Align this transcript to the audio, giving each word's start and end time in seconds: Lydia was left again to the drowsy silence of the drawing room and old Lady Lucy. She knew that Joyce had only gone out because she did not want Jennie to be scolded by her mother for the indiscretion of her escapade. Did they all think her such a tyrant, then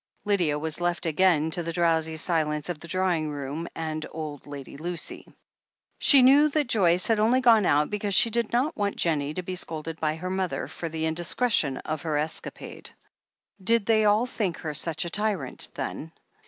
Lydia 0.25 0.57
was 0.57 0.81
left 0.81 1.05
again 1.05 1.51
to 1.51 1.61
the 1.61 1.71
drowsy 1.71 2.17
silence 2.17 2.69
of 2.69 2.79
the 2.79 2.87
drawing 2.87 3.29
room 3.29 3.67
and 3.75 4.03
old 4.09 4.47
Lady 4.47 4.75
Lucy. 4.75 5.27
She 5.99 6.23
knew 6.23 6.49
that 6.49 6.65
Joyce 6.67 7.07
had 7.07 7.19
only 7.19 7.39
gone 7.39 7.67
out 7.67 7.91
because 7.91 8.15
she 8.15 8.31
did 8.31 8.51
not 8.51 8.75
want 8.75 8.95
Jennie 8.95 9.35
to 9.35 9.43
be 9.43 9.53
scolded 9.53 9.99
by 9.99 10.15
her 10.15 10.31
mother 10.31 10.67
for 10.67 10.89
the 10.89 11.05
indiscretion 11.05 11.77
of 11.77 12.01
her 12.01 12.17
escapade. 12.17 12.89
Did 13.63 13.85
they 13.85 14.05
all 14.05 14.25
think 14.25 14.57
her 14.57 14.73
such 14.73 15.05
a 15.05 15.09
tyrant, 15.11 15.67
then 15.75 16.11